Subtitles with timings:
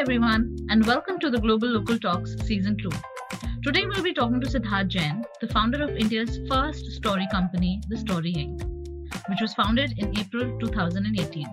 [0.00, 2.88] everyone, and welcome to the Globalocal Talks Season 2.
[3.62, 7.98] Today we'll be talking to Sidharth Jain, the founder of India's first story company, The
[7.98, 8.62] Story Ink.,
[9.28, 11.46] which was founded in April 2018.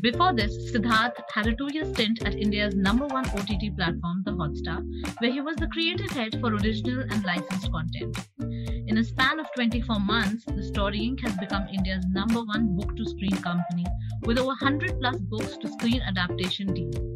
[0.00, 4.30] Before this, Sidharth had a two year stint at India's number one OTT platform, The
[4.30, 4.86] Hotstar,
[5.18, 8.16] where he was the creative head for original and licensed content.
[8.86, 11.18] In a span of 24 months, The Story Ink.
[11.22, 13.84] has become India's number one book to screen company
[14.22, 17.15] with over 100 plus books to screen adaptation deals.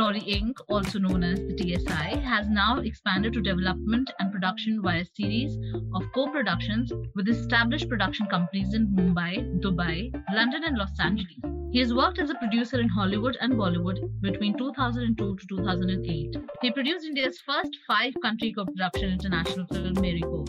[0.00, 5.02] Story Ink., also known as the TSI, has now expanded to development and production via
[5.02, 5.58] a series
[5.94, 11.36] of co productions with established production companies in Mumbai, Dubai, London, and Los Angeles.
[11.70, 16.34] He has worked as a producer in Hollywood and Bollywood between 2002 to 2008.
[16.62, 20.48] He produced India's first five country co production international film, Marigold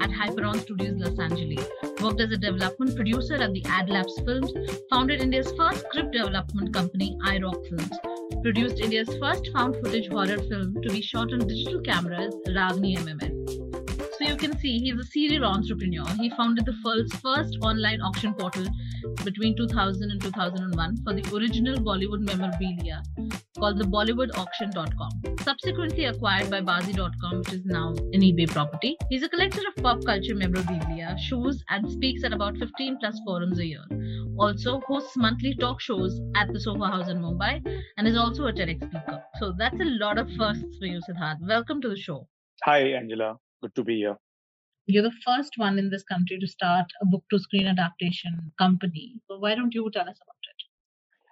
[0.00, 1.66] at Hyperion Studios Los Angeles,
[2.00, 4.52] worked as a development producer at the AdLabs Films,
[4.90, 10.74] founded India's first script development company, iRock Films, produced India's first found footage horror film
[10.82, 13.61] to be shot on digital cameras, Ragini MMS.
[14.42, 16.04] Can see he's a serial entrepreneur.
[16.20, 18.66] He founded the world's first online auction portal
[19.24, 23.04] between 2000 and 2001 for the original Bollywood memorabilia
[23.56, 25.36] called the BollywoodAuction.com.
[25.42, 28.96] Subsequently acquired by Baazee.com, which is now an eBay property.
[29.10, 33.60] He's a collector of pop culture memorabilia, shoes, and speaks at about 15 plus forums
[33.60, 33.84] a year.
[34.40, 37.64] Also hosts monthly talk shows at the Soho House in Mumbai
[37.96, 39.22] and is also a TEDx speaker.
[39.38, 41.38] So that's a lot of firsts for you, Sidharth.
[41.46, 42.26] Welcome to the show.
[42.64, 43.36] Hi, Angela.
[43.62, 44.16] Good to be here.
[44.86, 49.14] You're the first one in this country to start a book to screen adaptation company.
[49.28, 50.62] So why don't you tell us about it?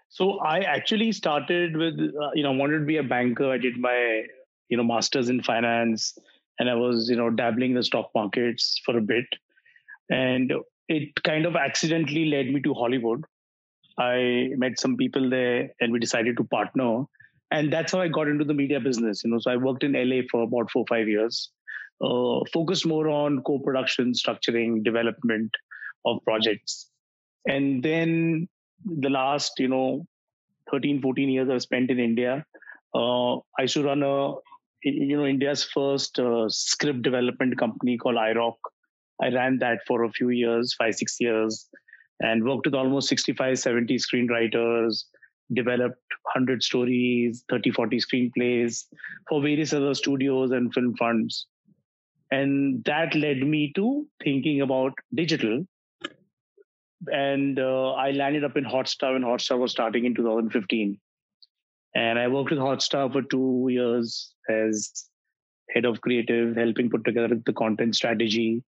[0.08, 3.50] So I actually started with, uh, you know, I wanted to be a banker.
[3.50, 4.22] I did my,
[4.68, 6.16] you know, master's in finance,
[6.58, 9.26] and I was, you know, dabbling in the stock markets for a bit,
[10.08, 10.52] and
[10.88, 13.24] it kind of accidentally led me to Hollywood.
[13.98, 17.04] I met some people there, and we decided to partner,
[17.50, 19.22] and that's how I got into the media business.
[19.24, 21.50] You know, so I worked in LA for about four five years
[22.00, 25.50] uh, focused more on co-production, structuring, development
[26.06, 26.90] of projects.
[27.46, 28.48] And then
[28.84, 30.06] the last, you know,
[30.70, 32.44] 13, 14 years I've spent in India.
[32.94, 34.32] Uh, I to run a,
[34.82, 38.56] you know, India's first uh, script development company called iRock.
[39.22, 41.68] I ran that for a few years, five, six years,
[42.20, 45.04] and worked with almost 65, 70 screenwriters,
[45.52, 46.00] developed
[46.32, 48.84] 100 stories, 30, 40 screenplays
[49.28, 51.46] for various other studios and film funds
[52.30, 55.66] and that led me to thinking about digital.
[57.10, 61.00] And uh, i landed up in hotstar when hotstar was starting in 2015
[61.94, 65.06] and i worked with hotstar for two years as
[65.70, 68.62] head of creative helping put together the content strategy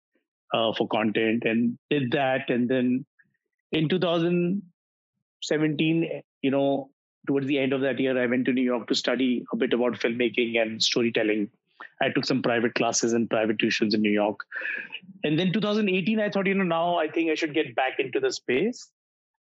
[0.55, 2.49] uh, for content and did that.
[2.49, 3.05] And then
[3.73, 6.91] in 2017 you know
[7.27, 9.73] towards the end of that year i went to new york to study a bit
[9.73, 11.49] about filmmaking and storytelling
[12.01, 14.41] I took some private classes and private tuitions in New York.
[15.25, 18.21] And then 2018, I thought, you know, now I think I should get back into
[18.21, 18.89] the space.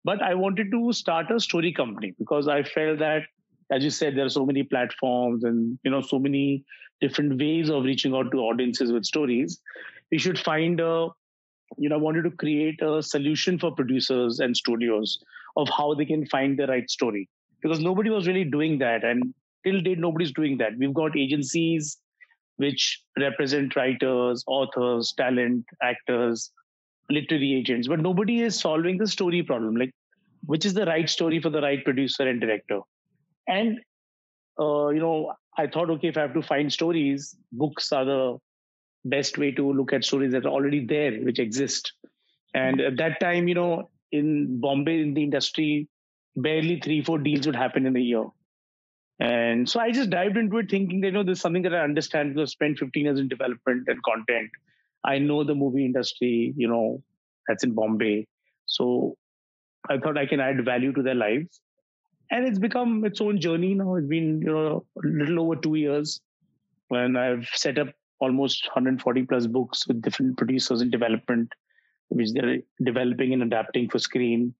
[0.04, 3.22] But I wanted to start a story company because I felt that,
[3.70, 6.64] as you said, there are so many platforms and, you know, so many
[7.00, 9.60] different ways of reaching out to audiences with stories.
[10.10, 11.09] We should find a,
[11.78, 15.22] you know, I wanted to create a solution for producers and studios
[15.56, 17.28] of how they can find the right story
[17.62, 19.04] because nobody was really doing that.
[19.04, 19.32] And
[19.64, 20.76] till date, nobody's doing that.
[20.78, 21.98] We've got agencies
[22.62, 26.50] which represent writers, authors, talent, actors,
[27.11, 29.77] literary agents, but nobody is solving the story problem.
[29.77, 29.93] Like,
[30.47, 32.81] which is the right story for the right producer and director?
[33.49, 33.81] And,
[34.59, 38.39] uh, you know, I thought, okay, if I have to find stories, books are the
[39.05, 41.93] best way to look at stories that are already there, which exist.
[42.55, 45.89] And at that time, you know, in Bombay, in the industry,
[46.37, 48.25] barely three, four deals would happen in a year.
[49.21, 51.75] And so I just dived into it thinking that, you know, this is something that
[51.75, 54.50] I understand because I spent 15 years in development and content.
[55.05, 57.03] I know the movie industry, you know,
[57.47, 58.27] that's in Bombay.
[58.67, 59.17] So
[59.89, 61.60] I thought I can add value to their lives.
[62.31, 63.97] And it's become its own journey now.
[63.97, 66.21] It's been, you know, a little over two years
[66.89, 67.89] when I've set up
[68.21, 71.53] almost 140 plus books with different producers in development,
[72.09, 74.54] which they're developing and adapting for screen.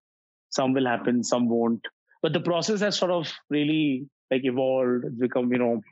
[0.51, 1.81] Some will happen, some won't.
[2.21, 5.83] But the process has sort of really like evolved, it's become, you know,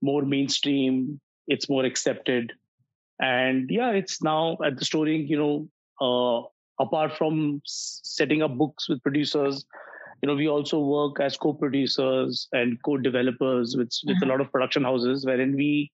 [0.00, 2.52] more mainstream, it's more accepted.
[3.20, 5.68] And yeah, it's now at the story, you know,
[6.00, 9.66] uh, apart from setting up books with producers,
[10.22, 14.24] you know, we also work as co-producers and co-developers with, with mm-hmm.
[14.24, 15.90] a lot of production houses, wherein we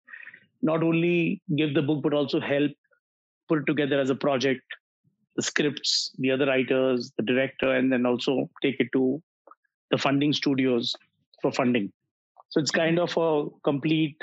[0.62, 2.72] not only give the book but also help
[3.48, 4.62] put it together as a project,
[5.36, 9.22] the scripts, the other writers, the director, and then also take it to
[9.90, 10.94] the funding studios
[11.46, 11.92] for funding.
[12.50, 14.16] So it's kind of a complete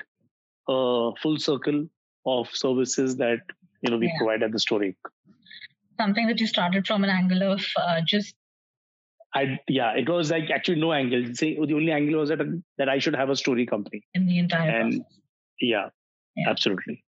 [0.68, 1.88] uh, full circle
[2.26, 3.42] of services that
[3.82, 4.18] you know we yeah.
[4.18, 4.96] provide at the story.
[6.00, 8.36] Something that you started from an angle of uh, just.
[9.36, 11.24] I yeah, it was like actually no angle.
[11.34, 12.40] Say the only angle was that
[12.78, 15.20] that I should have a story company in the entire and, process.
[15.60, 15.90] Yeah,
[16.36, 17.04] yeah, absolutely.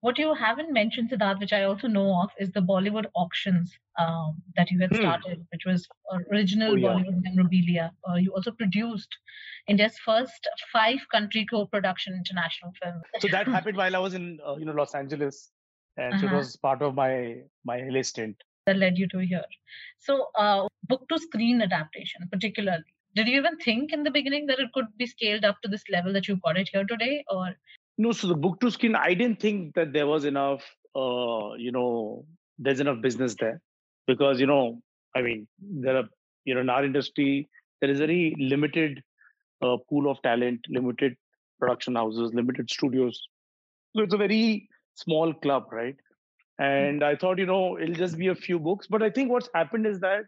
[0.00, 4.42] What you haven't mentioned, Sidharth, which I also know of, is the Bollywood auctions um,
[4.56, 4.96] that you had hmm.
[4.96, 5.88] started, which was
[6.30, 6.88] original oh, yeah.
[6.88, 7.92] Bollywood memorabilia.
[8.08, 9.08] Uh, you also produced
[9.68, 13.00] India's first five-country co-production international film.
[13.20, 15.50] So that happened while I was in, uh, you know, Los Angeles,
[15.96, 16.20] and uh-huh.
[16.20, 16.36] so it uh-huh.
[16.38, 18.36] was part of my my LA stint.
[18.66, 19.44] That led you to here.
[19.98, 22.84] So, uh, book to screen adaptation, particularly.
[23.14, 25.84] Did you even think in the beginning that it could be scaled up to this
[25.88, 27.56] level that you got it here today, or
[27.98, 30.62] no, so the book to screen, I didn't think that there was enough,
[30.94, 32.24] uh, you know,
[32.58, 33.60] there's enough business there
[34.06, 34.80] because, you know,
[35.14, 36.08] I mean, there are,
[36.44, 37.48] you know, in our industry,
[37.80, 39.02] there is a very limited
[39.62, 41.16] uh, pool of talent, limited
[41.58, 43.20] production houses, limited studios.
[43.94, 45.96] So it's a very small club, right?
[46.58, 48.86] And I thought, you know, it'll just be a few books.
[48.86, 50.24] But I think what's happened is that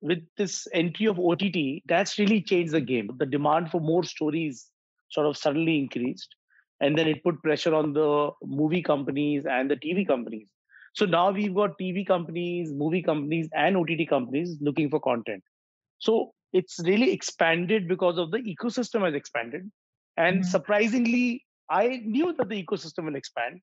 [0.00, 3.10] with this entry of OTT, that's really changed the game.
[3.18, 4.66] The demand for more stories
[5.10, 6.34] sort of suddenly increased
[6.82, 8.30] and then it put pressure on the
[8.60, 10.48] movie companies and the tv companies
[11.00, 15.42] so now we've got tv companies movie companies and ott companies looking for content
[15.98, 16.18] so
[16.52, 19.70] it's really expanded because of the ecosystem has expanded
[20.16, 20.50] and mm-hmm.
[20.56, 21.86] surprisingly i
[22.16, 23.60] knew that the ecosystem will expand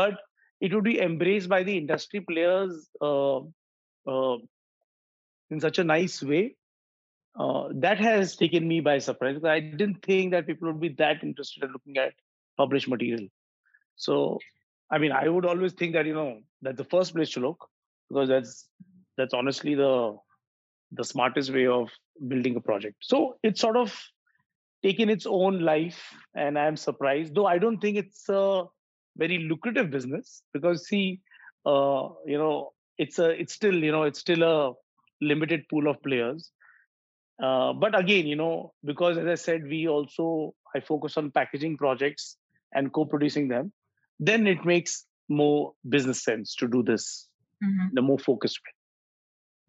[0.00, 0.18] but
[0.60, 3.38] it would be embraced by the industry players uh,
[4.12, 4.36] uh,
[5.50, 6.44] in such a nice way
[7.38, 9.42] uh, that has taken me by surprise.
[9.44, 12.12] I didn't think that people would be that interested in looking at
[12.56, 13.28] published material.
[13.96, 14.38] So,
[14.90, 17.68] I mean, I would always think that you know that's the first place to look
[18.08, 18.68] because that's
[19.16, 20.16] that's honestly the
[20.92, 21.90] the smartest way of
[22.28, 22.96] building a project.
[23.00, 23.96] So it's sort of
[24.82, 26.00] taken its own life,
[26.34, 27.34] and I'm surprised.
[27.34, 28.64] Though I don't think it's a
[29.16, 31.20] very lucrative business because see,
[31.66, 34.72] uh, you know, it's a it's still you know it's still a
[35.20, 36.50] limited pool of players.
[37.42, 41.76] Uh, but again, you know, because as I said, we also I focus on packaging
[41.76, 42.36] projects
[42.74, 43.72] and co-producing them,
[44.18, 47.28] then it makes more business sense to do this
[47.62, 47.88] mm-hmm.
[47.92, 48.72] the more focused way.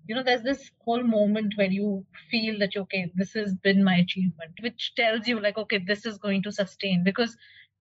[0.07, 3.95] You know, there's this whole moment when you feel that okay, this has been my
[3.95, 7.35] achievement, which tells you like, okay, this is going to sustain because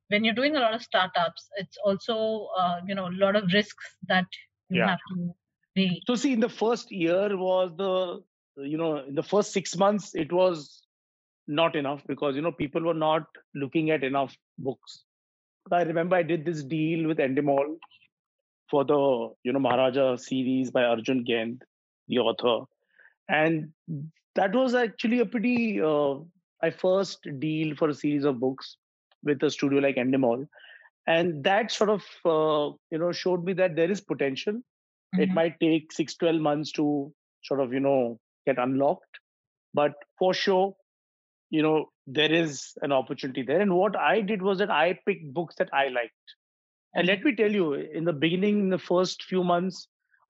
[0.08, 3.52] when you're doing a lot of startups, it's also uh, you know a lot of
[3.52, 4.26] risks that
[4.70, 4.90] you yeah.
[4.90, 5.34] have to
[5.74, 6.02] be.
[6.06, 8.22] So see, in the first year was the
[8.62, 10.82] you know in the first six months it was
[11.46, 13.24] not enough because you know people were not
[13.54, 15.04] looking at enough books
[15.72, 17.78] I remember I did this deal with Endemol
[18.70, 21.61] for the you know Maharaja series by Arjun Gaind,
[22.08, 22.66] the author,
[23.28, 23.72] and
[24.34, 26.16] that was actually a pretty uh,
[26.62, 28.76] my first deal for a series of books
[29.22, 30.46] with a studio like Endemol,
[31.06, 34.55] and that sort of uh, you know showed me that there is potential.
[34.55, 35.20] Mm-hmm.
[35.22, 37.12] It might take six twelve months to
[37.43, 39.20] sort of you know get unlocked,
[39.72, 40.75] but for sure
[41.54, 41.74] you know
[42.06, 43.60] there is an opportunity there.
[43.60, 46.34] And what i did was that i picked books that i liked.
[46.94, 49.86] And let me tell you in the beginning in the first few months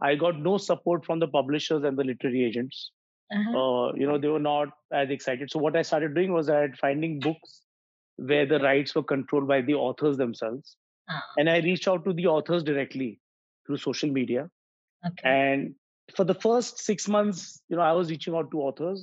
[0.09, 2.91] i got no support from the publishers and the literary agents.
[3.35, 3.59] Uh-huh.
[3.59, 4.69] uh, you know they were not
[5.03, 5.51] as excited.
[5.51, 7.61] So what i started doing was that finding books
[8.33, 10.77] where the rights were controlled by the authors themselves.
[11.13, 11.41] Uh-huh.
[11.41, 13.09] and i reached out to the authors directly
[13.67, 14.45] through social media.
[15.09, 15.31] Okay.
[15.31, 15.75] and
[16.17, 19.03] for the first six months you know i was reaching out to authors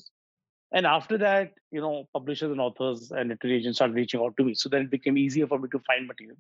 [0.74, 4.44] and after that, you know, publishers and authors and literary agents started reaching out to
[4.44, 4.54] me.
[4.54, 6.38] So then it became easier for me to find material.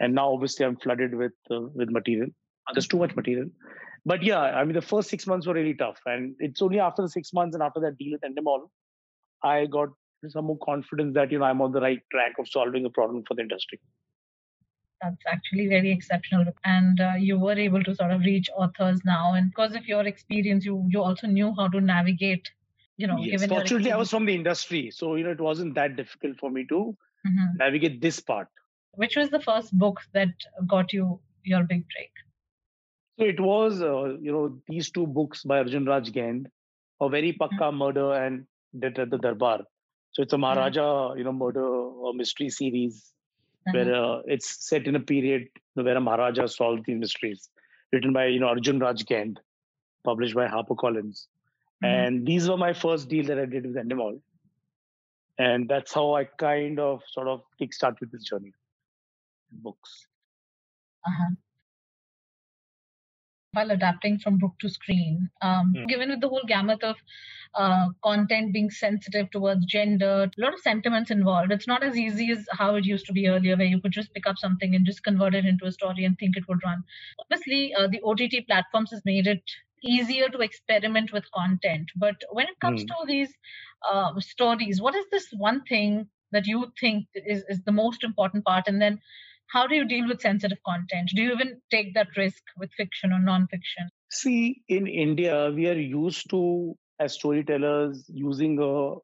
[0.00, 2.30] And now, obviously, I'm flooded with uh, with material.
[2.72, 3.50] There's too much material.
[4.06, 7.02] But yeah, I mean, the first six months were really tough, and it's only after
[7.02, 8.68] the six months and after that deal with Endemol,
[9.42, 9.90] I got
[10.28, 13.24] some more confidence that you know I'm on the right track of solving a problem
[13.28, 13.78] for the industry.
[15.02, 19.34] That's actually very exceptional, and uh, you were able to sort of reach authors now,
[19.34, 22.50] and because of your experience, you you also knew how to navigate
[22.96, 23.46] you know yes.
[23.46, 26.64] fortunately i was from the industry so you know it wasn't that difficult for me
[26.64, 26.96] to
[27.26, 27.56] mm-hmm.
[27.56, 28.48] navigate this part
[28.92, 30.28] which was the first book that
[30.66, 32.10] got you your big break
[33.18, 36.46] so it was uh, you know these two books by arjun raj gaind
[37.00, 37.82] a very pukka mm-hmm.
[37.84, 38.46] murder and
[38.84, 39.58] death at the durbar
[40.12, 40.42] so it's a mm-hmm.
[40.46, 41.18] maharaja mm-hmm.
[41.18, 41.66] you know murder
[42.06, 43.76] or mystery series mm-hmm.
[43.76, 47.48] where uh, it's set in a period where a maharaja solved these mysteries
[47.92, 49.42] written by you know arjun raj gaind
[50.10, 51.26] published by harpercollins
[51.82, 51.86] Mm-hmm.
[51.86, 54.20] And these were my first deal that I did with Endemol.
[55.38, 58.52] And that's how I kind of sort of kickstart with this journey.
[59.52, 60.06] in Books.
[61.06, 61.34] Uh-huh.
[63.54, 65.30] while adapting from book to screen.
[65.40, 65.86] Um, mm.
[65.88, 66.96] Given with the whole gamut of
[67.54, 71.52] uh, content being sensitive towards gender, a lot of sentiments involved.
[71.52, 74.12] It's not as easy as how it used to be earlier, where you could just
[74.12, 76.82] pick up something and just convert it into a story and think it would run.
[77.20, 79.42] Obviously, uh, the OTT platforms has made it
[79.84, 81.88] easier to experiment with content.
[81.96, 82.88] But when it comes mm.
[82.88, 83.32] to these
[83.90, 88.44] uh, stories, what is this one thing that you think is, is the most important
[88.44, 88.64] part?
[88.66, 89.00] And then
[89.48, 91.10] how do you deal with sensitive content?
[91.14, 93.88] Do you even take that risk with fiction or non-fiction?
[94.10, 98.94] See, in India, we are used to as storytellers using a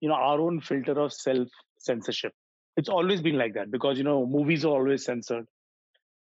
[0.00, 2.32] you know our own filter of self censorship.
[2.76, 5.46] It's always been like that because you know movies are always censored.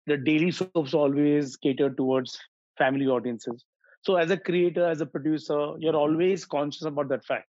[0.07, 2.39] The daily soaps always cater towards
[2.77, 3.63] family audiences.
[4.01, 7.47] So as a creator, as a producer, you're always conscious about that fact.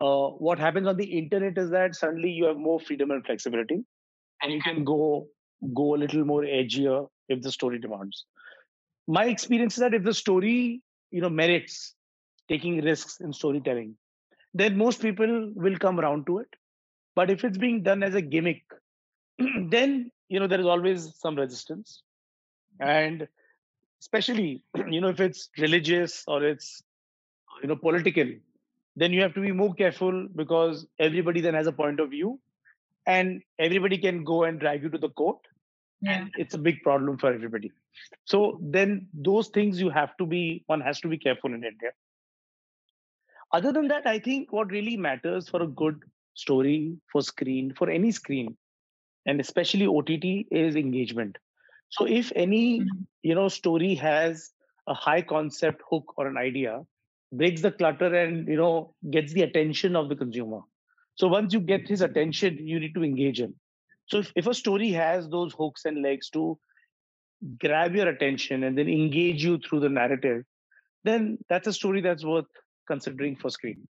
[0.00, 3.84] Uh, what happens on the internet is that suddenly you have more freedom and flexibility
[4.42, 5.26] and you can go
[5.74, 8.24] go a little more edgier if the story demands.
[9.06, 11.94] My experience is that if the story you know merits
[12.48, 13.94] taking risks in storytelling
[14.54, 16.48] then most people will come around to it.
[17.14, 18.62] But if it's being done as a gimmick
[19.68, 22.02] then you know there is always some resistance.
[22.80, 23.28] And
[24.00, 26.82] especially you know if it's religious or it's
[27.62, 28.30] you know political
[28.96, 32.38] then you have to be more careful because everybody then has a point of view
[33.06, 35.38] and everybody can go and drag you to the court
[36.02, 36.12] yeah.
[36.12, 37.70] and it's a big problem for everybody.
[38.24, 41.90] So then those things you have to be one has to be careful in india.
[43.52, 46.02] Other than that i think what really matters for a good
[46.34, 48.56] story for screen for any screen
[49.26, 51.36] and especially ott is engagement
[51.90, 53.02] so if any mm-hmm.
[53.22, 54.50] you know story has
[54.86, 56.80] a high concept hook or an idea
[57.32, 60.60] breaks the clutter and you know gets the attention of the consumer
[61.20, 63.54] so once you get his attention, you need to engage him.
[64.06, 66.58] So if, if a story has those hooks and legs to
[67.58, 70.44] grab your attention and then engage you through the narrative,
[71.04, 72.46] then that's a story that's worth
[72.86, 73.86] considering for screen.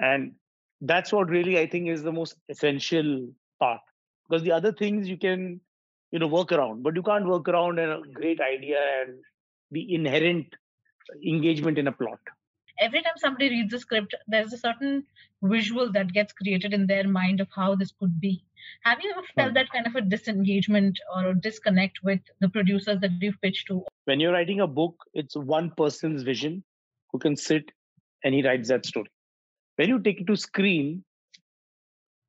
[0.00, 0.32] And
[0.80, 3.28] that's what really I think is the most essential
[3.60, 3.80] part.
[4.28, 5.60] Because the other things you can,
[6.12, 9.18] you know, work around, but you can't work around a great idea and
[9.70, 10.46] the inherent
[11.26, 12.20] engagement in a plot
[12.82, 15.04] every time somebody reads a script, there's a certain
[15.42, 18.44] visual that gets created in their mind of how this could be.
[18.84, 19.54] Have you ever felt hmm.
[19.54, 23.84] that kind of a disengagement or a disconnect with the producers that you've pitched to?
[24.04, 26.62] When you're writing a book, it's one person's vision
[27.10, 27.70] who can sit
[28.24, 29.10] and he writes that story.
[29.76, 31.04] When you take it to screen,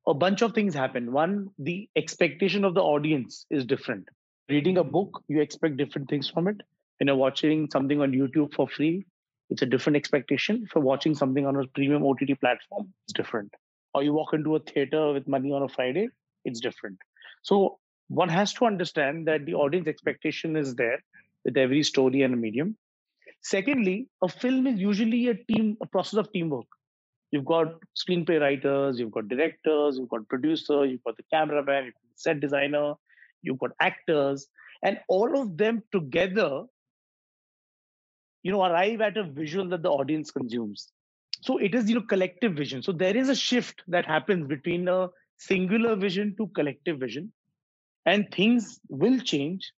[0.07, 1.11] a bunch of things happen.
[1.11, 4.07] One, the expectation of the audience is different.
[4.49, 6.57] Reading a book, you expect different things from it.
[6.99, 9.05] When you're watching something on YouTube for free,
[9.49, 10.67] it's a different expectation.
[10.71, 13.53] For watching something on a premium OTT platform, it's different.
[13.93, 16.09] Or you walk into a theater with money on a Friday,
[16.43, 16.97] it's different.
[17.41, 17.79] So
[18.09, 20.99] one has to understand that the audience expectation is there
[21.45, 22.75] with every story and medium.
[23.41, 26.67] Secondly, a film is usually a team, a process of teamwork.
[27.33, 31.95] You've got screenplay writers, you've got directors, you've got producer, you've got the cameraman, you've
[31.95, 32.93] got the set designer,
[33.41, 34.45] you've got actors,
[34.83, 36.65] and all of them together
[38.43, 40.91] you know arrive at a visual that the audience consumes.
[41.41, 42.83] So it is you know collective vision.
[42.83, 47.33] So there is a shift that happens between a singular vision to collective vision
[48.05, 49.71] and things will change.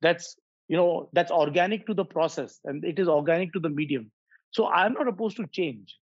[0.00, 0.34] That's
[0.68, 4.10] you know that's organic to the process and it is organic to the medium.
[4.52, 5.96] So i'm not opposed to change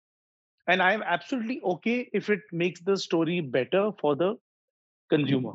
[0.68, 5.16] and i'm absolutely okay if it makes the story better for the mm-hmm.
[5.16, 5.54] consumer.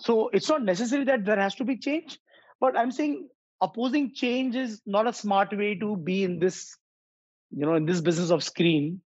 [0.00, 2.18] So it's not necessary that there has to be change
[2.60, 3.28] but i'm saying
[3.60, 6.76] opposing change is not a smart way to be in this
[7.50, 9.00] you know in this business of screen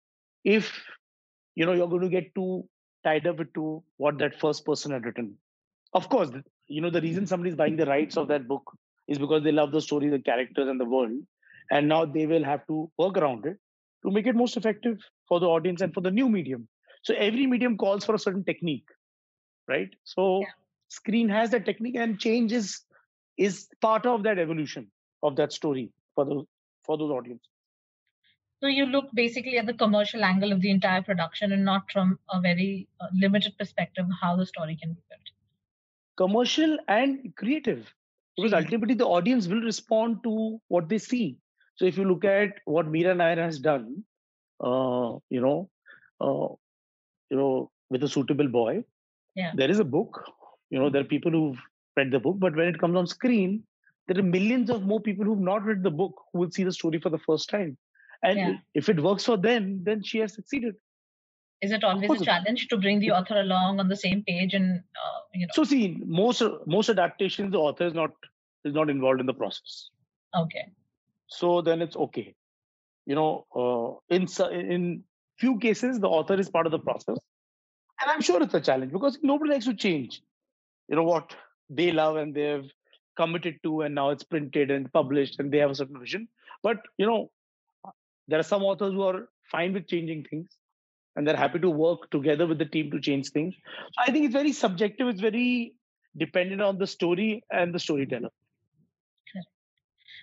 [0.44, 0.70] if
[1.54, 2.68] you know you're going to get too
[3.04, 5.36] tied up to what that first person had written.
[5.92, 6.30] Of course
[6.68, 7.06] you know the mm-hmm.
[7.06, 8.70] reason somebody's buying the rights of that book
[9.08, 11.12] is because they love the story the characters and the world
[11.70, 13.58] and now they will have to work around it
[14.04, 16.66] to make it most effective for the audience and for the new medium
[17.02, 18.88] so every medium calls for a certain technique
[19.68, 20.46] right so yeah.
[20.88, 22.82] screen has that technique and change is
[23.36, 24.90] is part of that evolution
[25.22, 26.44] of that story for those
[26.84, 27.48] for those audiences.
[28.60, 32.18] So you look basically at the commercial angle of the entire production and not from
[32.30, 35.20] a very uh, limited perspective how the story can be built.
[36.16, 37.92] Commercial and creative,
[38.36, 38.64] because mm-hmm.
[38.64, 41.36] ultimately the audience will respond to what they see.
[41.76, 44.04] So if you look at what Mira Nair has done,
[44.60, 45.70] uh, you know,
[46.20, 46.54] uh,
[47.30, 48.84] you know, with a suitable boy,
[49.34, 49.52] yeah.
[49.56, 50.24] there is a book.
[50.70, 51.58] You know, there are people who've
[51.96, 53.64] read the book, but when it comes on screen,
[54.06, 56.72] there are millions of more people who've not read the book who will see the
[56.72, 57.76] story for the first time.
[58.22, 58.52] And yeah.
[58.74, 60.74] if it works for them, then she has succeeded.
[61.60, 64.80] Is it always a challenge to bring the author along on the same page and
[64.80, 65.52] uh, you know?
[65.52, 68.10] So see, most most adaptations, the author is not
[68.64, 69.88] is not involved in the process.
[70.36, 70.66] Okay.
[71.26, 72.34] So then it's okay.
[73.06, 75.04] You know, uh, in in
[75.38, 77.18] few cases the author is part of the process,
[78.00, 80.22] and I'm sure it's a challenge because nobody likes to change.
[80.88, 81.34] You know what
[81.68, 82.70] they love and they've
[83.16, 86.28] committed to, and now it's printed and published, and they have a certain vision.
[86.62, 87.30] But you know,
[88.28, 90.48] there are some authors who are fine with changing things
[91.16, 93.54] and they're happy to work together with the team to change things.
[93.54, 95.08] So I think it's very subjective.
[95.08, 95.74] It's very
[96.16, 98.30] dependent on the story and the storyteller.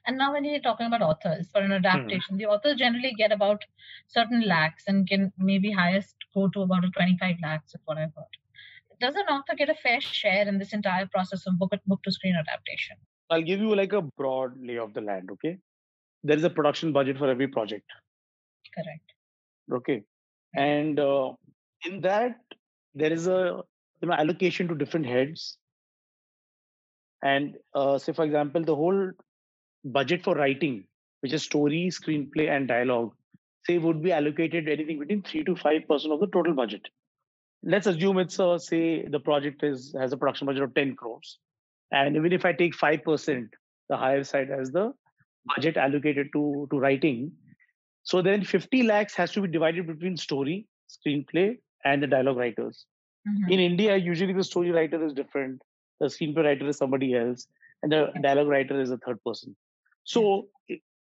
[0.07, 2.37] And now, when you're talking about authors for an adaptation, mm.
[2.39, 3.63] the authors generally get about
[4.07, 8.15] certain lakhs and can maybe highest go to about a 25 lakhs, is what I've
[8.15, 8.25] heard.
[8.99, 12.11] Does an author get a fair share in this entire process of book, book to
[12.11, 12.97] screen adaptation?
[13.29, 15.57] I'll give you like a broad lay of the land, okay?
[16.23, 17.85] There is a production budget for every project.
[18.75, 19.13] Correct.
[19.71, 20.03] Okay
[20.55, 21.31] and uh,
[21.85, 22.39] in that
[22.93, 23.61] there is a
[24.01, 25.57] you know allocation to different heads
[27.23, 29.11] and uh, say for example the whole
[29.83, 30.83] budget for writing
[31.21, 33.11] which is story screenplay and dialogue
[33.65, 36.87] say would be allocated anything between 3 to 5 percent of the total budget
[37.63, 41.37] let's assume it's uh, say the project is has a production budget of 10 crores
[41.91, 44.91] and even if i take 5 percent the higher side has the
[45.55, 47.31] budget allocated to to writing
[48.03, 52.85] so then 50 lakhs has to be divided between story, screenplay, and the dialogue writers.
[53.27, 53.51] Mm-hmm.
[53.51, 55.61] In India, usually the story writer is different,
[55.99, 57.47] the screenplay writer is somebody else,
[57.83, 59.55] and the dialogue writer is a third person.
[60.03, 60.47] So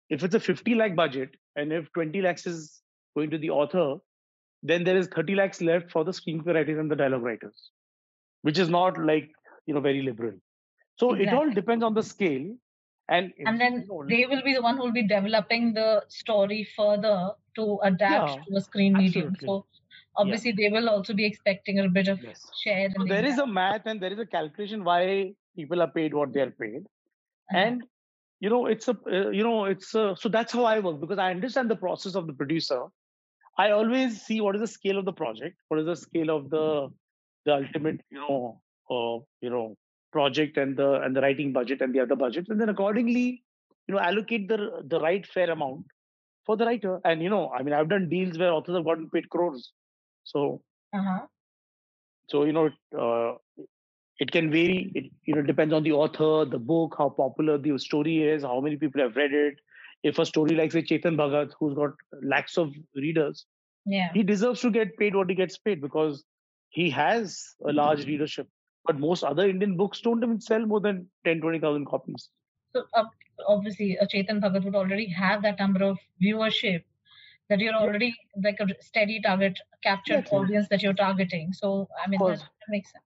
[0.09, 2.81] if it's a 50 lakh budget, and if 20 lakhs is
[3.15, 3.95] going to the author,
[4.63, 7.71] then there is 30 lakhs left for the screenplay writers and the dialogue writers,
[8.41, 9.29] which is not like
[9.65, 10.33] you know very liberal.
[10.97, 11.27] So exactly.
[11.27, 12.55] it all depends on the scale
[13.09, 17.31] and and then they will be the one who will be developing the story further
[17.55, 19.65] to adapt yeah, to a screen medium so
[20.15, 20.55] obviously yeah.
[20.57, 22.45] they will also be expecting a bit of yes.
[22.63, 26.13] share so there is a math and there is a calculation why people are paid
[26.13, 27.57] what they are paid uh-huh.
[27.57, 27.83] and
[28.39, 31.17] you know it's a uh, you know it's a, so that's how i work because
[31.17, 32.83] i understand the process of the producer.
[33.59, 36.49] I always see what is the scale of the project what is the scale of
[36.51, 36.89] the
[37.45, 39.75] the ultimate you know uh, you know
[40.11, 43.43] project and the and the writing budget and the other budgets and then accordingly
[43.87, 45.85] you know allocate the the right fair amount
[46.45, 46.99] for the writer.
[47.03, 49.71] And you know i mean i've done deals where authors have gotten paid crores.
[50.23, 50.61] So
[50.93, 51.25] uh-huh.
[52.29, 52.69] so you know
[53.05, 53.63] uh,
[54.19, 57.77] it can vary it you know depends on the author the book how popular the
[57.77, 59.55] story is how many people have read it
[60.03, 61.91] if a story like say chetan bhagat who's got
[62.33, 63.45] lakhs of readers
[63.85, 66.23] yeah he deserves to get paid what he gets paid because
[66.69, 68.47] he has a large readership
[68.87, 72.29] but most other Indian books don't even sell more than 10, 20,000 copies.
[72.73, 73.03] So uh,
[73.47, 76.83] obviously, a Chetan Bhagat would already have that number of viewership
[77.49, 78.49] that you're already yeah.
[78.49, 81.53] like a steady target, captured yeah, audience that you're targeting.
[81.53, 83.03] So I mean, that, makes sense.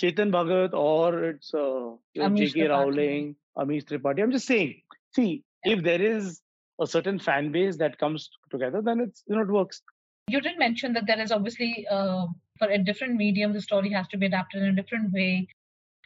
[0.00, 2.68] Chetan Bhagat or it's uh, J.K.
[2.68, 4.22] Rowling, Amish Tripathi.
[4.22, 4.82] I'm just saying.
[5.14, 5.72] See, yeah.
[5.72, 6.40] if there is
[6.80, 9.82] a certain fan base that comes together, then it's you know it works.
[10.28, 12.26] You did mention that there is obviously uh,
[12.58, 15.48] for a different medium, the story has to be adapted in a different way.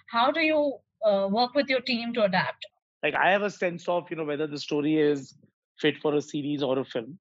[0.07, 0.75] How do you
[1.05, 2.67] uh, work with your team to adapt?
[3.03, 5.35] Like I have a sense of you know whether the story is
[5.79, 7.19] fit for a series or a film,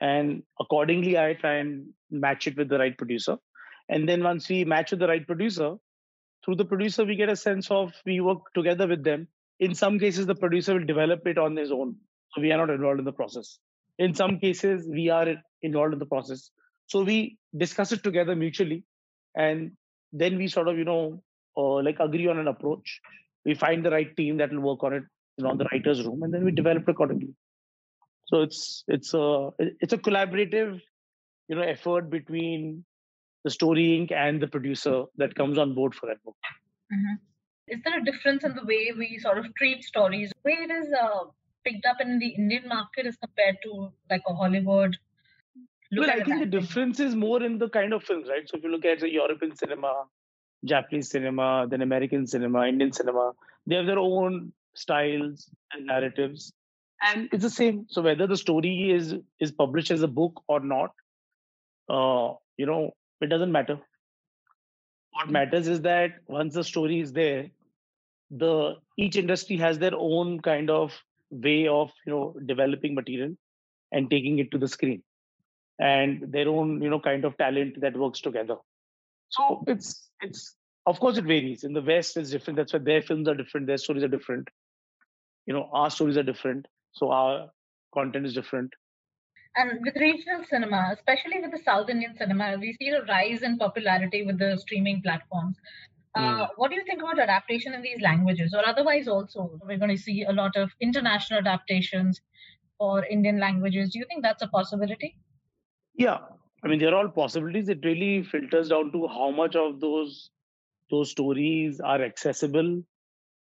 [0.00, 3.36] and accordingly I try and match it with the right producer.
[3.88, 5.76] And then once we match with the right producer,
[6.46, 9.28] through the producer we get a sense of we work together with them.
[9.60, 11.96] In some cases, the producer will develop it on his own,
[12.32, 13.58] so we are not involved in the process.
[13.98, 15.26] In some cases, we are
[15.62, 16.50] involved in the process
[16.86, 18.84] so we discuss it together mutually,
[19.34, 19.72] and
[20.12, 21.22] then we sort of you know
[21.56, 23.00] uh, like agree on an approach.
[23.44, 25.02] We find the right team that will work on it,
[25.36, 27.34] you know, on the writers' room, and then we develop accordingly.
[28.26, 30.80] So it's it's a it's a collaborative,
[31.48, 32.84] you know, effort between
[33.46, 34.12] the Story Ink.
[34.24, 36.36] and the producer that comes on board for that book.
[36.92, 37.14] Mm-hmm.
[37.74, 40.30] Is there a difference in the way we sort of treat stories?
[40.30, 41.24] The way it is uh,
[41.64, 44.96] picked up in the Indian market as compared to like a Hollywood
[45.92, 48.48] well, I think the difference is more in the kind of films, right?
[48.48, 50.04] So if you look at the European cinema,
[50.64, 53.32] Japanese cinema, then American cinema, Indian cinema,
[53.66, 56.52] they have their own styles and narratives,
[57.02, 57.86] and it's the same.
[57.88, 60.90] So whether the story is is published as a book or not,
[61.88, 63.78] uh, you know, it doesn't matter.
[65.12, 65.32] What hmm.
[65.32, 67.50] matters is that once the story is there,
[68.30, 70.92] the each industry has their own kind of
[71.30, 73.34] way of you know developing material
[73.92, 75.02] and taking it to the screen
[75.78, 78.56] and their own you know kind of talent that works together.
[79.28, 81.64] So it's it's of course it varies.
[81.64, 82.56] In the west it's different.
[82.56, 84.48] That's why their films are different their stories are different.
[85.46, 87.50] You know our stories are different so our
[87.94, 88.72] content is different
[89.56, 93.56] and with regional cinema especially with the south indian cinema we see a rise in
[93.58, 95.56] popularity with the streaming platforms
[96.20, 99.42] Uh, what do you think about adaptation in these languages or otherwise also?
[99.70, 102.20] We're going to see a lot of international adaptations
[102.78, 103.92] for Indian languages.
[103.92, 105.10] Do you think that's a possibility?
[105.94, 106.18] Yeah.
[106.64, 107.68] I mean, they're all possibilities.
[107.68, 110.30] It really filters down to how much of those
[110.90, 112.82] those stories are accessible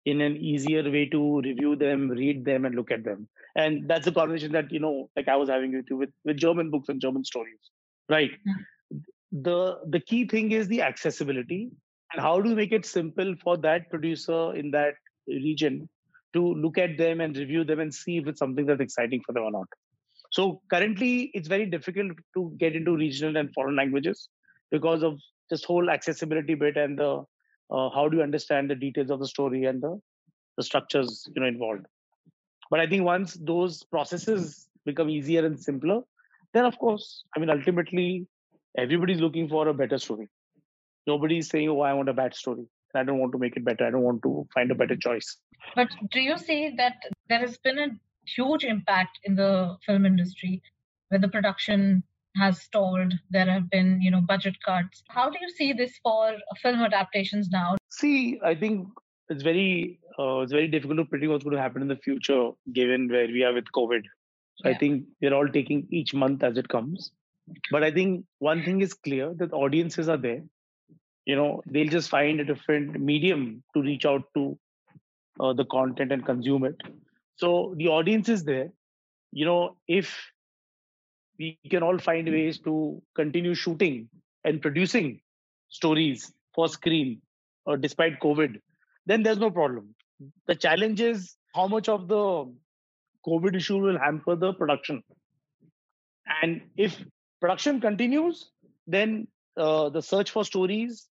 [0.05, 3.27] in an easier way to review them, read them, and look at them.
[3.55, 6.37] And that's the conversation that you know, like I was having with you with, with
[6.37, 7.59] German books and German stories,
[8.09, 8.31] right?
[8.31, 9.41] Mm-hmm.
[9.43, 11.71] The the key thing is the accessibility
[12.11, 14.93] and how do we make it simple for that producer in that
[15.27, 15.89] region
[16.33, 19.33] to look at them and review them and see if it's something that's exciting for
[19.33, 19.67] them or not.
[20.31, 24.29] So currently, it's very difficult to get into regional and foreign languages
[24.71, 27.23] because of this whole accessibility bit and the
[27.71, 29.99] uh, how do you understand the details of the story and the,
[30.57, 31.85] the structures you know involved?
[32.69, 36.01] But i think once those processes become easier and simpler
[36.53, 38.27] then of course i mean ultimately
[38.77, 40.29] everybody's looking for a better story.
[41.05, 42.65] Nobody's saying oh i want a bad story.
[42.95, 43.85] I don't want to make it better.
[43.85, 45.37] I don't want to find a better choice.
[45.75, 46.97] But do you see that
[47.27, 47.87] there has been a
[48.25, 50.61] huge impact in the film industry
[51.09, 52.03] where the production
[52.35, 53.13] has stalled.
[53.29, 55.03] There have been, you know, budget cuts.
[55.09, 57.75] How do you see this for film adaptations now?
[57.89, 58.87] See, I think
[59.29, 62.51] it's very uh, it's very difficult to predict what's going to happen in the future,
[62.73, 64.03] given where we are with COVID.
[64.55, 64.75] So yeah.
[64.75, 67.11] I think we're all taking each month as it comes.
[67.71, 70.43] But I think one thing is clear that audiences are there.
[71.25, 74.57] You know, they'll just find a different medium to reach out to
[75.39, 76.75] uh, the content and consume it.
[77.37, 78.69] So the audience is there.
[79.31, 80.15] You know, if
[81.39, 84.09] we can all find ways to continue shooting
[84.43, 85.19] and producing
[85.69, 87.21] stories for screen
[87.67, 88.59] uh, despite COVID,
[89.05, 89.95] then there's no problem.
[90.47, 92.51] The challenge is how much of the
[93.25, 95.03] COVID issue will hamper the production.
[96.41, 97.03] And if
[97.41, 98.49] production continues,
[98.87, 101.07] then uh, the search for stories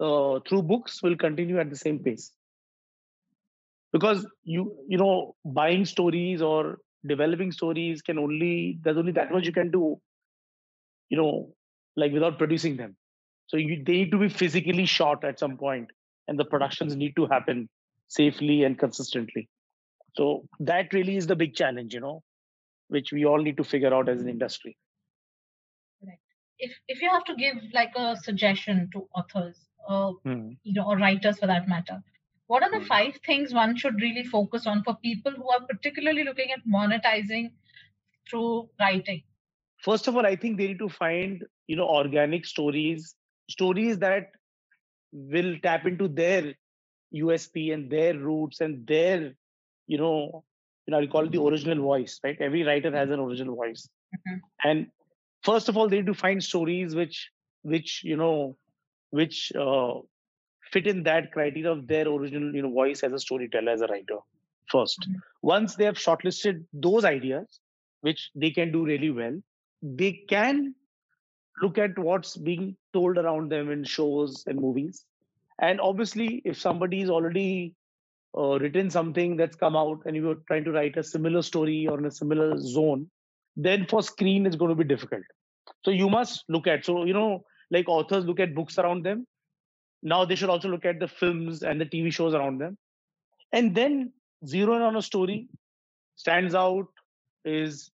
[0.00, 2.32] uh, through books will continue at the same pace.
[3.92, 9.46] Because you you know buying stories or developing stories can only there's only that much
[9.46, 10.00] you can do
[11.10, 11.52] you know
[11.96, 12.96] like without producing them
[13.46, 15.88] so you, they need to be physically shot at some point
[16.28, 17.68] and the productions need to happen
[18.08, 19.48] safely and consistently
[20.14, 22.22] so that really is the big challenge you know
[22.88, 24.76] which we all need to figure out as an industry
[26.06, 26.18] right.
[26.58, 30.50] if if you have to give like a suggestion to authors uh, hmm.
[30.62, 32.00] you know or writers for that matter
[32.52, 32.90] what are the hmm.
[32.92, 37.50] five things one should really focus on for people who are particularly looking at monetizing
[38.28, 39.22] through writing
[39.88, 43.14] first of all i think they need to find you know organic stories
[43.56, 44.30] stories that
[45.34, 46.54] will tap into their
[47.22, 49.34] usp and their roots and their
[49.86, 50.44] you know
[50.86, 53.88] you know i call it the original voice right every writer has an original voice
[54.16, 54.68] mm-hmm.
[54.68, 54.86] and
[55.42, 57.30] first of all they need to find stories which
[57.62, 58.56] which you know
[59.10, 59.94] which uh,
[60.72, 63.86] fit in that criteria of their original you know voice as a storyteller as a
[63.86, 64.18] writer
[64.72, 65.18] 1st mm-hmm.
[65.42, 67.60] once they have shortlisted those ideas
[68.00, 69.36] which they can do really well
[69.82, 70.74] they can
[71.60, 75.04] look at what's being told around them in shows and movies.
[75.60, 77.74] And obviously if somebody is already
[78.36, 81.98] uh, written something that's come out and you're trying to write a similar story or
[81.98, 83.10] in a similar zone
[83.56, 85.22] then for screen it's going to be difficult.
[85.84, 89.26] So you must look at so you know like authors look at books around them
[90.02, 92.76] now they should also look at the films and the tv shows around them.
[93.52, 94.12] And then
[94.46, 95.48] zero in on a story
[96.16, 96.88] stands out
[97.44, 97.90] is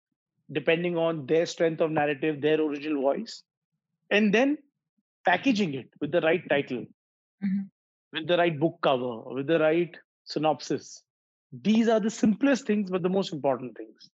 [0.53, 3.43] depending on their strength of narrative their original voice
[4.11, 4.57] and then
[5.25, 6.85] packaging it with the right title
[7.45, 7.63] mm-hmm.
[8.13, 11.03] with the right book cover with the right synopsis.
[11.63, 14.11] These are the simplest things but the most important things.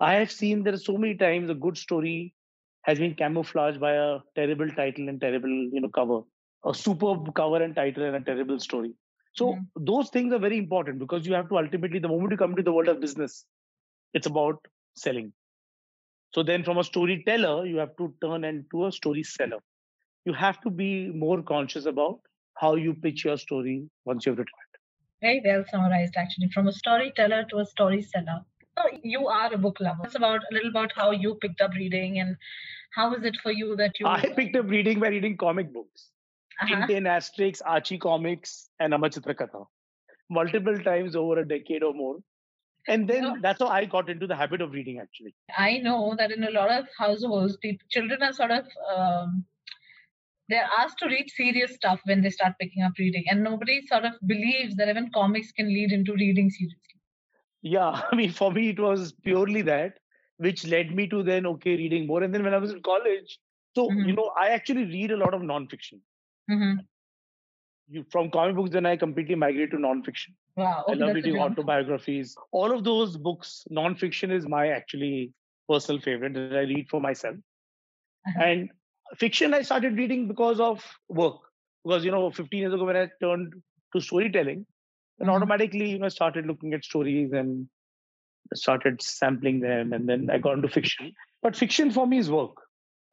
[0.00, 2.34] I have seen there are so many times a good story
[2.82, 6.20] has been camouflaged by a terrible title and terrible you know cover
[6.66, 8.92] a superb cover and title and a terrible story.
[9.34, 9.84] So mm-hmm.
[9.84, 12.62] those things are very important because you have to ultimately, the moment you come to
[12.62, 13.44] the world of business,
[14.14, 14.58] it's about
[14.94, 15.32] selling.
[16.34, 19.58] So then from a storyteller, you have to turn into a story seller.
[20.24, 22.18] You have to be more conscious about
[22.54, 24.80] how you pitch your story once you've written it.
[25.22, 28.40] Very well summarized, actually, from a storyteller to a story seller.
[28.78, 30.02] So you are a book lover.
[30.04, 32.36] It's about a little about how you picked up reading and
[32.94, 34.06] how is it for you that you?
[34.06, 36.10] I picked up reading by reading comic books
[36.60, 36.86] uh-huh.
[36.86, 39.66] Tintin Asterix, Archie Comics, and Amar Chitra Katha
[40.28, 42.16] multiple times over a decade or more.
[42.88, 45.34] And then that's how I got into the habit of reading actually.
[45.56, 48.64] I know that in a lot of households, people, children are sort of
[48.96, 49.44] um,
[50.48, 54.04] they're asked to read serious stuff when they start picking up reading, and nobody sort
[54.04, 56.78] of believes that even comics can lead into reading seriously.
[57.62, 59.98] Yeah, I mean, for me, it was purely that
[60.38, 62.22] which led me to then okay reading more.
[62.22, 63.38] And then when I was in college,
[63.74, 64.08] so mm-hmm.
[64.08, 66.00] you know, I actually read a lot of nonfiction.
[66.50, 66.80] Mm-hmm.
[67.88, 70.30] you, from comic books, then I completely migrated to nonfiction.
[70.56, 70.84] Wow.
[70.88, 72.36] Okay, I love reading autobiographies.
[72.52, 75.32] All of those books, nonfiction is my actually
[75.68, 77.36] personal favorite that I read for myself.
[78.26, 78.42] Uh-huh.
[78.42, 78.70] And
[79.16, 81.40] fiction, I started reading because of work.
[81.84, 83.54] Because, you know, 15 years ago when I turned
[83.94, 84.66] to storytelling,
[85.18, 85.36] then uh-huh.
[85.36, 87.68] automatically, you know, started looking at stories and
[88.54, 89.92] started sampling them.
[89.92, 91.12] And then I got into fiction.
[91.42, 92.56] But fiction for me is work.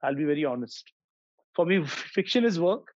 [0.01, 0.91] I'll be very honest.
[1.55, 2.93] For me, fiction is work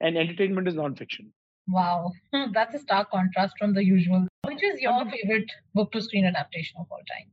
[0.00, 1.32] and entertainment is non-fiction.
[1.68, 2.12] Wow,
[2.52, 4.26] that's a stark contrast from the usual.
[4.46, 7.30] Which is your favorite book to screen adaptation of all time?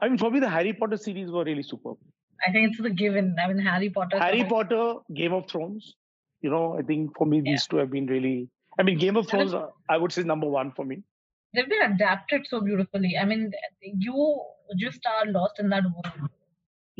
[0.00, 1.96] I mean, for me, the Harry Potter series were really superb.
[2.46, 3.36] I think it's the given.
[3.42, 4.18] I mean, Harry Potter.
[4.18, 5.94] Harry Potter, Game of Thrones.
[6.40, 7.70] You know, I think for me, these yeah.
[7.70, 8.48] two have been really.
[8.78, 11.02] I mean, Game of Thrones, uh, I would say number one for me.
[11.54, 13.16] They've been adapted so beautifully.
[13.20, 14.40] I mean, you
[14.78, 16.30] just are lost in that world.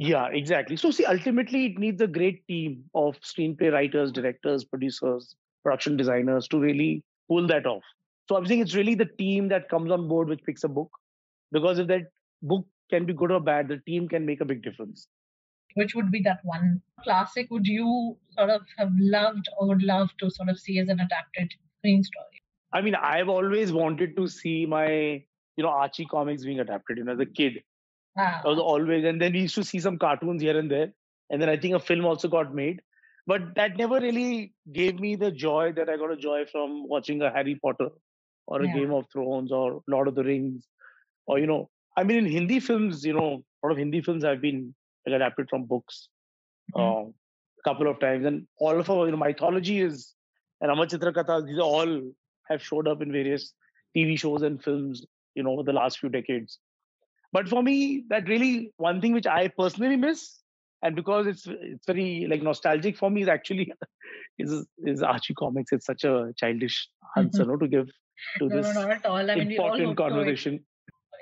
[0.00, 0.76] Yeah, exactly.
[0.76, 5.34] So, see, ultimately, it needs a great team of screenplay writers, directors, producers,
[5.64, 7.82] production designers to really pull that off.
[8.28, 10.88] So, I'm saying it's really the team that comes on board which picks a book.
[11.50, 12.02] Because if that
[12.42, 15.08] book can be good or bad, the team can make a big difference.
[15.74, 20.10] Which would be that one classic would you sort of have loved or would love
[20.20, 22.42] to sort of see as an adapted screen story?
[22.72, 26.98] I mean, I've always wanted to see my, you know, Archie comics being adapted.
[26.98, 27.64] You know, as a kid,
[28.16, 28.42] Wow.
[28.44, 30.92] was always, and then we used to see some cartoons here and there.
[31.30, 32.80] And then I think a film also got made.
[33.26, 37.20] But that never really gave me the joy that I got a joy from watching
[37.20, 37.90] a Harry Potter
[38.46, 38.74] or a yeah.
[38.74, 40.66] Game of Thrones or Lord of the Rings.
[41.26, 44.24] Or, you know, I mean, in Hindi films, you know, a lot of Hindi films
[44.24, 44.74] have been
[45.06, 46.08] adapted from books
[46.74, 46.80] mm-hmm.
[46.80, 48.24] uh, a couple of times.
[48.24, 50.14] And all of our, you know, mythology is,
[50.62, 52.00] and Amar Chitra Katha, these all
[52.48, 53.52] have showed up in various
[53.94, 56.58] TV shows and films, you know, over the last few decades.
[57.32, 60.40] But for me, that really one thing which I personally miss,
[60.82, 63.72] and because it's it's very like nostalgic for me, is actually
[64.38, 65.72] is is Archie comics.
[65.72, 67.88] It's such a childish answer, no, to give
[68.38, 69.30] to no, this no, not at all.
[69.30, 70.64] I mean, important conversation.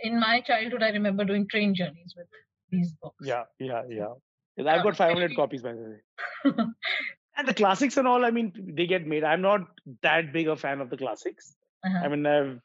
[0.02, 2.26] In my childhood, I remember doing train journeys with
[2.70, 3.26] these books.
[3.26, 4.14] Yeah, yeah, yeah.
[4.58, 5.98] I've got 500 copies, by the
[6.44, 6.52] way.
[7.36, 9.24] and the classics and all, I mean, they get made.
[9.24, 9.60] I'm not
[10.02, 11.54] that big a fan of the classics.
[11.84, 12.04] Uh-huh.
[12.04, 12.60] I mean, I've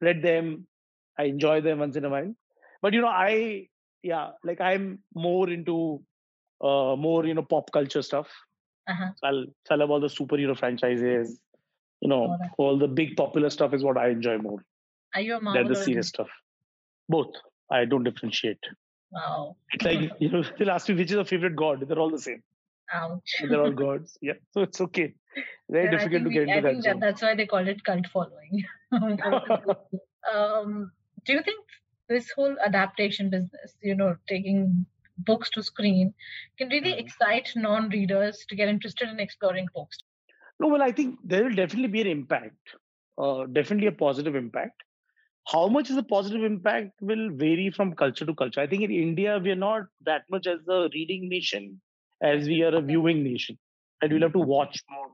[0.00, 0.66] read them,
[1.18, 2.34] I enjoy them once in a while
[2.82, 3.66] but you know i
[4.02, 6.00] yeah like i'm more into
[6.62, 8.28] uh more you know pop culture stuff.
[8.88, 9.10] Uh-huh.
[9.16, 11.38] so i'll tell about all the superhero franchises
[12.00, 14.64] you know oh, all the big popular stuff is what i enjoy more
[15.14, 16.28] are you a Marvel than the serious stuff.
[17.08, 17.34] Both.
[17.70, 18.58] I don't differentiate.
[19.10, 19.56] Wow.
[19.72, 22.18] It's like you know they'll ask me which is your favorite god they're all the
[22.18, 22.42] same.
[22.92, 23.42] Ouch.
[23.48, 24.18] they're all gods.
[24.20, 24.34] Yeah.
[24.52, 25.14] So it's okay.
[25.68, 27.84] Very yeah, difficult to get we, into I think that, that's why they call it
[27.84, 28.64] cult following.
[30.34, 30.92] Um
[31.24, 31.64] do you think
[32.10, 34.84] this whole adaptation business, you know, taking
[35.18, 36.12] books to screen,
[36.58, 37.06] can really mm-hmm.
[37.06, 39.96] excite non-readers to get interested in exploring books.
[40.58, 42.56] No, well, I think there will definitely be an impact,
[43.16, 44.82] uh, definitely a positive impact.
[45.50, 48.60] How much is a positive impact will vary from culture to culture.
[48.60, 51.80] I think in India, we are not that much as a reading nation
[52.22, 53.58] as we are a viewing nation.
[54.02, 55.08] And we'll have to watch more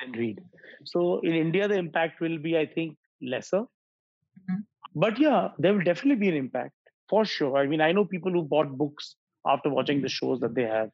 [0.00, 0.40] and read.
[0.84, 3.60] So in India, the impact will be, I think, lesser.
[3.60, 4.60] Mm-hmm
[4.94, 6.72] but yeah, there will definitely be an impact
[7.08, 7.56] for sure.
[7.56, 10.26] I mean, I know people who bought books after watching the mm-hmm.
[10.26, 10.90] shows that they have,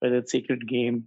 [0.00, 1.04] whether it's Sacred Games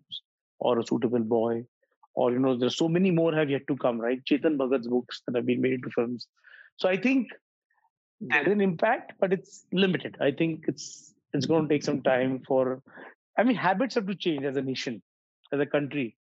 [0.60, 1.65] or A Suitable Boy,
[2.13, 4.23] or you know, there's so many more have yet to come, right?
[4.25, 6.27] Chetan Bhagat's books that have been made into films.
[6.77, 7.30] So I think
[8.19, 10.17] there's an impact, but it's limited.
[10.19, 12.82] I think it's it's going to take some time for.
[13.38, 15.01] I mean, habits have to change as a nation,
[15.54, 16.17] as a country.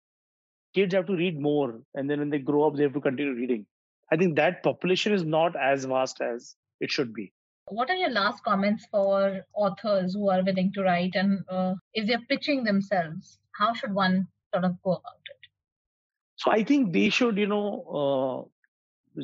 [0.73, 3.33] Kids have to read more, and then when they grow up, they have to continue
[3.33, 3.65] reading.
[4.11, 7.31] I think that population is not as vast as it should be.
[7.67, 12.07] What are your last comments for authors who are willing to write and uh, if
[12.07, 15.47] they're pitching themselves, how should one sort of go about it?
[16.35, 18.49] So I think they should, you know,
[19.17, 19.21] uh,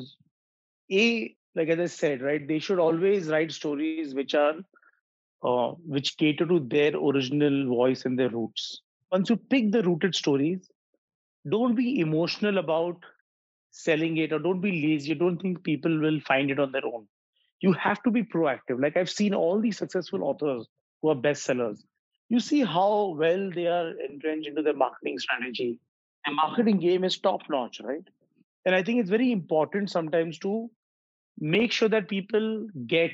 [0.92, 2.48] a like as I said, right?
[2.48, 4.56] They should always write stories which are
[5.44, 8.82] uh, which cater to their original voice and their roots.
[9.12, 10.70] Once you pick the rooted stories,
[11.50, 13.04] don't be emotional about
[13.72, 15.10] selling it or don't be lazy.
[15.10, 17.08] You don't think people will find it on their own.
[17.60, 18.82] You have to be proactive.
[18.82, 20.68] Like I've seen all these successful authors
[21.02, 21.84] who are bestsellers.
[22.30, 25.80] You see how well they are entrenched into their marketing strategy.
[26.26, 28.04] The marketing game is top notch, right?
[28.66, 30.70] And I think it's very important sometimes to
[31.40, 33.12] make sure that people get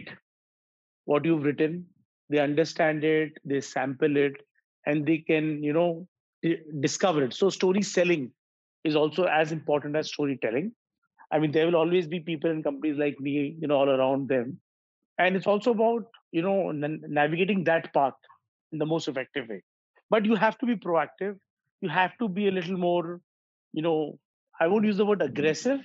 [1.06, 1.86] what you've written,
[2.30, 4.34] they understand it, they sample it,
[4.86, 6.08] and they can, you know,
[6.80, 7.34] discover it.
[7.34, 8.32] So story selling
[8.84, 10.74] is also as important as storytelling.
[11.32, 14.30] I mean, there will always be people and companies like me, you know, all around
[14.30, 14.60] them.
[15.18, 18.14] And it's also about, you know, n- navigating that path
[18.72, 19.64] in the most effective way.
[20.10, 21.38] But you have to be proactive.
[21.82, 23.22] You have to be a little more,
[23.74, 24.20] you know,
[24.60, 25.80] I won't use the word aggressive,